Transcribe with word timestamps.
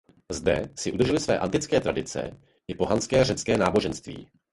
Zde 0.31 0.69
si 0.75 0.91
drželi 0.91 1.19
své 1.19 1.39
antické 1.39 1.79
tradice 1.81 2.39
i 2.67 2.75
pohanské 2.75 3.23
řecké 3.23 3.57
náboženství. 3.57 4.29